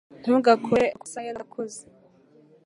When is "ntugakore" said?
0.21-0.85